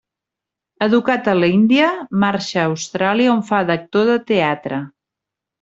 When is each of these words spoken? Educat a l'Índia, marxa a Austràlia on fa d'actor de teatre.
Educat 0.85 1.29
a 1.33 1.35
l'Índia, 1.41 1.91
marxa 2.25 2.63
a 2.63 2.65
Austràlia 2.71 3.37
on 3.37 3.47
fa 3.53 3.63
d'actor 3.71 4.13
de 4.13 4.19
teatre. 4.33 4.85